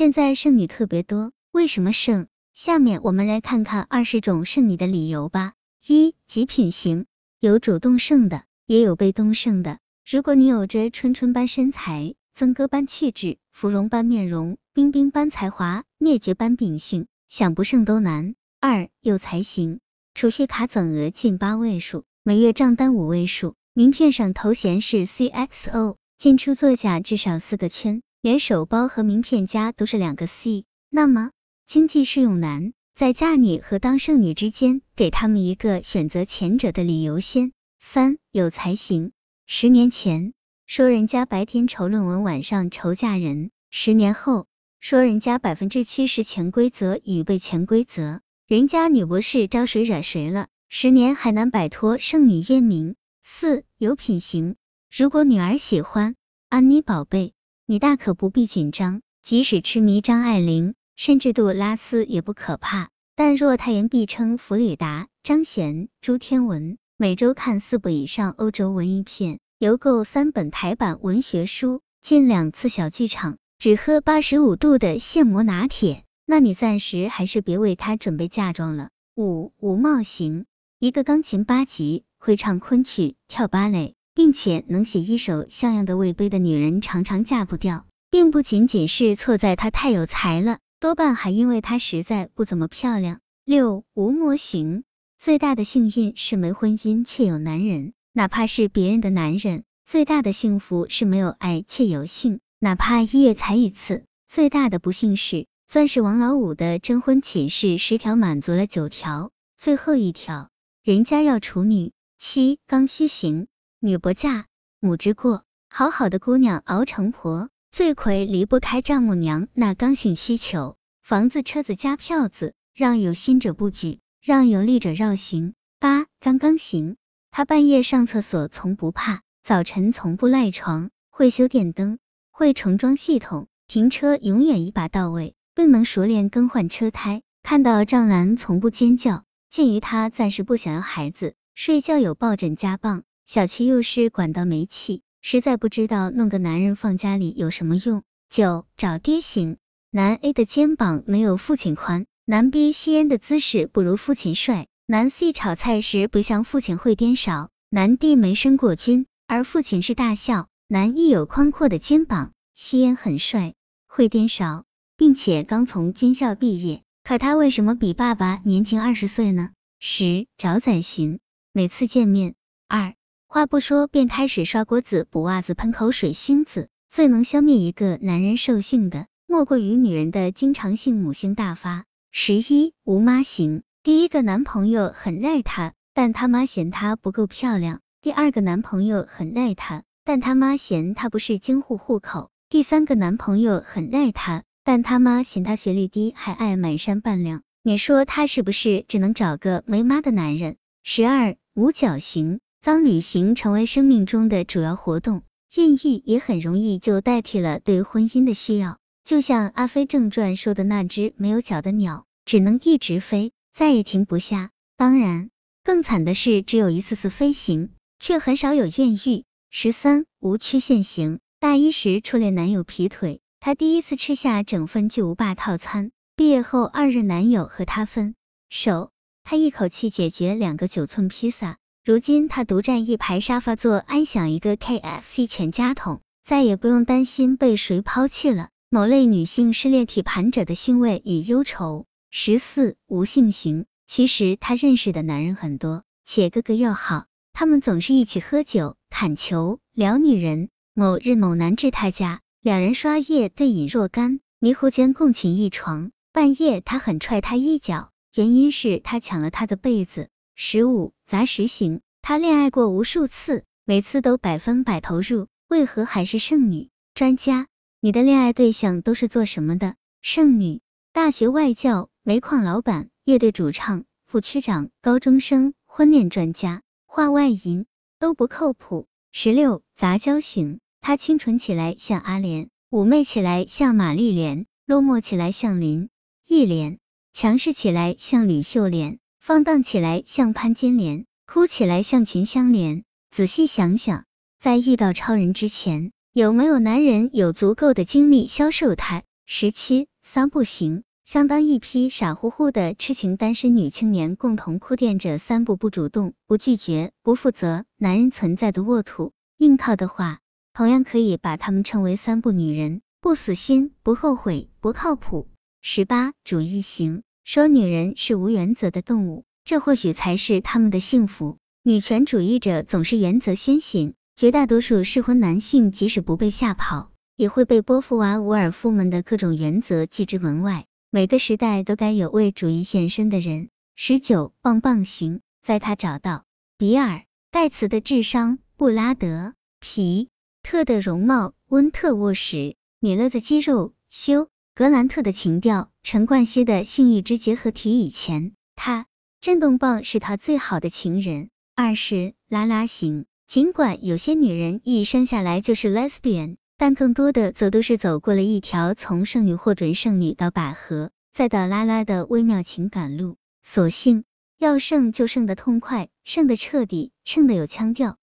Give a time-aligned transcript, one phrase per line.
[0.00, 2.26] 现在剩女特别多，为什么剩？
[2.54, 5.52] 下面我们来看看二十种剩女的理由吧。
[5.86, 7.04] 一、极品型，
[7.38, 9.78] 有主动剩的，也有被动剩的。
[10.10, 18.34] 如果你有着春春般身材、曾哥般气质、芙蓉般面容、冰冰般才华、灭绝般秉性，想不剩都难。
[18.58, 19.80] 二、有才型，
[20.14, 30.64] 储蓄卡总额近八位数，每月账单五位数，名片上头衔是 CXO，进出作假至少四个圈，连手包和名片夹都是两个 C。
[30.90, 31.30] 那么
[31.66, 37.52] 经济适用男，在嫁你和当剩女之间，给他们一个选择前者的理由先。
[37.78, 39.12] 三、有才行。
[39.46, 40.34] 十年前
[40.66, 44.46] 说人家白天愁论文，晚上愁嫁人；十年后
[44.80, 50.48] 说人家百分之七十潜规则与被潜规则，人家女博士招谁惹谁了？
[50.68, 52.96] 十年还难摆脱剩女怨名。
[53.22, 54.56] 四有品行，
[54.94, 56.16] 如果女儿喜欢
[56.50, 57.32] 安妮宝贝，
[57.70, 62.90] 你大可不必紧张，即使痴迷张爱玲，甚至杜拉斯也不可怕。
[63.14, 66.78] 但若他言必称弗里达、张悬、朱天文。
[66.96, 78.88] 每周看四部以上欧洲文艺片，邮购三本台版文学书，进两次小剧场，只喝八十五度的现磨拿铁，那你暂时还是别为他准备嫁妆了。
[79.14, 80.44] 五五帽型，
[80.80, 93.20] 一个钢琴八级，会唱昆曲、跳芭蕾，并且能写一手像样的魏碑的女人，常常嫁不掉，并不仅仅是错在她太有才了，多半还因为她实在不怎么漂亮。
[93.46, 94.84] 六无模型。
[95.18, 110.50] 最大的幸运是没婚姻却有男人，哪怕是别人的男人；最大的幸福是没有爱却有性，哪怕一月才一次；最大的不幸是钻石王老五的征婚启事十条满足了九条，最后一条
[110.84, 111.92] 人家要处女。
[112.22, 113.46] 七刚需型，
[113.82, 114.44] 女不嫁，
[114.78, 115.44] 母之过。
[115.70, 124.00] 好好的姑娘熬成婆，罪魁离不开丈母娘那刚性需求，房子车子加票子，让有心者不举。
[124.22, 125.54] 让有力者绕行。
[125.78, 126.96] 八刚刚行，
[127.30, 131.98] 他半夜上厕所从不怕，早晨从不赖床，会修电灯，
[132.30, 137.22] 会重装系统，停车永远一把到位，更能熟练更换车胎。
[137.42, 139.24] 看到障栏从不尖叫。
[139.48, 148.02] 鉴于他暂时不想要孩子，睡觉有抱枕加棒，小七又是管道煤气，实在不知道弄个男人放家里有什么用。
[148.28, 149.56] 九找爹型，
[149.92, 152.06] 男 A 的肩膀没有父亲宽。
[152.24, 160.48] 男 B 吸烟的姿势不如父亲帅，男 C 炒菜时不像父亲会颠勺，男 D 没生过军，而父亲是大校。
[160.66, 163.54] 男 E 有宽阔的肩膀，吸烟很帅，
[163.86, 164.64] 会颠勺，
[164.96, 169.50] 并且刚从军校毕业，可他为什么比爸爸年轻二十岁呢？
[169.78, 171.20] 十找仔型，
[171.52, 172.34] 每次见面，
[172.66, 172.96] 二
[173.32, 181.84] 话不说便开始刷锅子、补袜子、喷口水、星子，最能消灭一个男人兽性的，莫过于女人的经常性母性大发。
[182.10, 197.42] 十一吴妈型，第一个男朋友很爱她，但他妈嫌她不够漂亮；第二个男朋友很爱她，但他妈嫌她不是京沪户口；第三个男朋友很爱她，但他妈嫌她学历低，还爱满山扮靓。
[197.62, 200.56] 你说他是不是只能找个没妈的男人？
[200.82, 205.22] 十二五角型，当旅行成为生命中的主要活动，
[205.54, 208.78] 艳遇也很容易就代替了对婚姻的需要。
[209.02, 214.50] 就像《阿飞正传》说的那只没有脚的鸟，只能一直飞，再也停不下。
[214.76, 215.30] 当然，
[215.64, 219.24] 更惨的是，只有一次次飞行，却很少有艳遇。
[219.50, 225.92] 十三无曲线型，大一时初恋男友劈腿，她第一次吃下整份巨无霸套餐。
[226.14, 228.14] 毕业后，二任男友和她分
[228.50, 228.90] 手，
[229.24, 231.56] 她一口气解决两个九寸披萨。
[231.82, 238.50] 如今，她独占一排沙发座，安享一个 KFC 全家桶，再也不用担心被谁抛弃了。
[238.68, 241.86] 某类女性失恋体盘者的欣慰与忧愁。
[242.10, 250.50] 十四无性型，其实她认识的男人很多，且个个要好，他们总是一起喝酒、砍球、聊女人。
[250.74, 255.92] 某日某男至他家，两人刷夜对饮若干，迷糊间共寝一床。
[256.12, 260.10] 半夜他狠踹他一脚，原因是他抢了他的被子。
[260.42, 266.70] 十五杂食型，他恋爱过无数次，每次都百分百投入，为何还是剩女？
[266.94, 267.46] 专家。
[267.78, 269.76] 你的恋爱对象都是做什么的？
[270.00, 270.62] 剩女、
[270.94, 277.66] 大学外教、煤矿老板、乐队主唱、副区长、高中生、婚恋专家、话外音
[277.98, 278.86] 都不靠谱。
[279.12, 285.90] 十六杂交型，她清纯起来像阿莲，妩媚起来像玛丽莲，落寞起来像林
[286.26, 286.78] 忆莲，
[287.12, 292.84] 强势起来像吕秀莲，放荡起来像潘金莲，哭起来像秦香莲。
[293.10, 294.06] 仔细想想，
[294.38, 295.92] 在遇到超人之前。
[296.14, 299.02] 有没有男人有足够的精力销售他？
[299.26, 309.12] 十七，三不行，相当一批傻乎乎的痴情单身女青年共同铺垫着三不：不主动、不拒绝、不负责男人存在的沃土。
[309.36, 310.18] 硬靠的话，
[310.54, 315.28] 同样可以把她们称为三不女人：不死心、不后悔、不靠谱。
[315.60, 321.38] 十八，主义型，说女人是无原则的动物，这或许才是她们的幸福。
[321.62, 326.90] 女权主义者总是原则先行，绝大多数适婚男性即使不被吓跑。
[327.16, 330.64] 也会被波伏娃、伍尔夫们的各种原则拒之门外。
[330.88, 333.50] 每个时代都该有为主义献身的人。
[333.76, 336.24] 十九，棒棒型，在他找到
[336.56, 340.08] 比尔盖茨的智商、布拉德皮
[340.42, 348.86] 特的容貌、温特沃什米勒的肌肉、修格兰特的情调、陈冠希的性欲之结合体以前，他
[349.20, 351.30] 震动棒是他最好的情人。
[351.54, 356.36] 二是拉拉型，尽管有些女人一生下来就是 lesbian。
[356.58, 363.16] 但更多的则都是走过了一条从剩女或准剩女到百合再到拉拉的微妙情感路。
[363.42, 364.04] 所幸
[364.36, 367.96] 要剩就剩的痛快，剩的彻底，剩的有腔调。